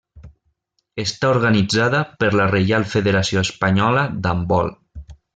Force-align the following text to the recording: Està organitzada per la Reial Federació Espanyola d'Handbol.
Està 1.03 1.27
organitzada 1.33 1.99
per 2.23 2.29
la 2.39 2.47
Reial 2.55 2.85
Federació 2.97 3.43
Espanyola 3.49 4.07
d'Handbol. 4.25 4.73